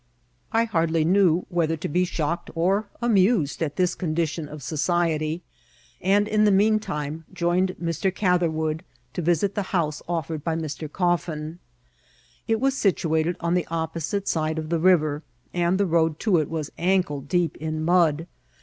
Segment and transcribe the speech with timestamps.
[0.51, 5.43] 13 I hardly knew whether to be shocked or amused at this condition of society;
[6.01, 8.11] and, in the mean time, joined Mr.
[8.11, 8.83] Catherwood,
[9.13, 10.87] to visit the house offered by Mr.
[10.89, 11.59] Cof fin.
[12.47, 15.21] It was situated on the opposite side of the riveri
[15.53, 18.25] and the road to it was ankle deep in mud.